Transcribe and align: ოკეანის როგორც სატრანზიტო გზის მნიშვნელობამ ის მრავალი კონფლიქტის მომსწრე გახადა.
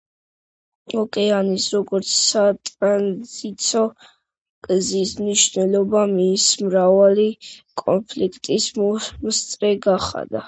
ოკეანის 0.99 1.65
როგორც 1.75 2.13
სატრანზიტო 2.19 3.83
გზის 4.69 5.13
მნიშვნელობამ 5.19 6.17
ის 6.25 6.47
მრავალი 6.69 7.29
კონფლიქტის 7.83 8.71
მომსწრე 8.81 9.75
გახადა. 9.87 10.39